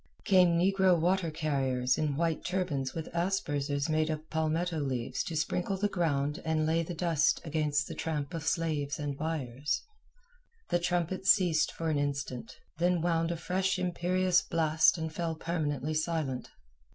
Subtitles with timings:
[0.25, 5.77] Came negro water carriers in white turbans with aspersers made of palmetto leaves to sprinkle
[5.77, 9.83] the ground and lay the dust against the tramp of slaves and buyers.
[10.69, 15.93] The trumpets ceased for an instant, then wound a fresh imperious blast and fell permanently
[15.93, 16.49] silent.